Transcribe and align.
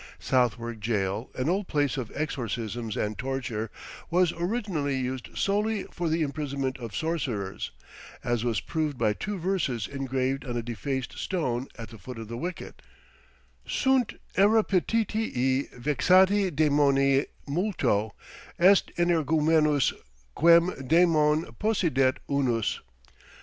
Southwark 0.17 0.79
Jail, 0.79 1.29
an 1.35 1.47
old 1.47 1.67
place 1.67 1.95
of 1.95 2.11
exorcisms 2.15 2.97
and 2.97 3.19
torture, 3.19 3.69
was 4.09 4.33
originally 4.33 4.97
used 4.97 5.37
solely 5.37 5.83
for 5.91 6.09
the 6.09 6.23
imprisonment 6.23 6.79
of 6.79 6.95
sorcerers, 6.95 7.69
as 8.23 8.43
was 8.43 8.59
proved 8.61 8.97
by 8.97 9.13
two 9.13 9.37
verses 9.37 9.85
engraved 9.85 10.43
on 10.43 10.57
a 10.57 10.63
defaced 10.63 11.19
stone 11.19 11.67
at 11.77 11.89
the 11.89 11.99
foot 11.99 12.17
of 12.17 12.29
the 12.29 12.35
wicket, 12.35 12.81
Sunt 13.67 14.15
arreptitii, 14.37 15.69
vexati 15.69 16.49
dæmone 16.49 17.27
multo 17.47 18.15
Est 18.57 18.91
energumenus, 18.97 19.93
quem 20.33 20.71
dæmon 20.89 21.55
possidet 21.59 22.17
unus. 22.27 22.79